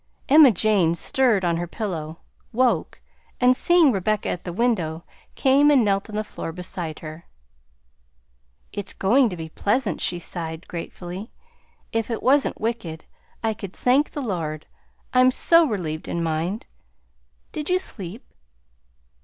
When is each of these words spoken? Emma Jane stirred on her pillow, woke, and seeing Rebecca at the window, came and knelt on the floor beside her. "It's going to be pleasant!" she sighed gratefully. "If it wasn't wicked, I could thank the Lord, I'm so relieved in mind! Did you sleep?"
Emma 0.27 0.49
Jane 0.49 0.95
stirred 0.95 1.45
on 1.45 1.57
her 1.57 1.67
pillow, 1.67 2.17
woke, 2.51 2.99
and 3.39 3.55
seeing 3.55 3.91
Rebecca 3.91 4.29
at 4.29 4.45
the 4.45 4.51
window, 4.51 5.03
came 5.35 5.69
and 5.69 5.85
knelt 5.85 6.09
on 6.09 6.15
the 6.15 6.23
floor 6.23 6.51
beside 6.51 7.01
her. 7.01 7.27
"It's 8.73 8.93
going 8.93 9.29
to 9.29 9.37
be 9.37 9.49
pleasant!" 9.49 10.01
she 10.01 10.17
sighed 10.17 10.67
gratefully. 10.67 11.31
"If 11.91 12.09
it 12.09 12.23
wasn't 12.23 12.59
wicked, 12.59 13.05
I 13.43 13.53
could 13.53 13.73
thank 13.73 14.09
the 14.09 14.21
Lord, 14.23 14.65
I'm 15.13 15.29
so 15.29 15.67
relieved 15.67 16.07
in 16.07 16.23
mind! 16.23 16.65
Did 17.51 17.69
you 17.69 17.77
sleep?" 17.77 18.25